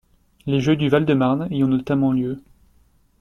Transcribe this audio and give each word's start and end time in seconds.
Les 0.47 0.59
Jeux 0.61 0.75
du 0.77 0.89
Val-de-Marne 0.89 1.47
y 1.51 1.63
ont 1.63 1.67
notamment 1.67 2.11
lieu. 2.11 2.41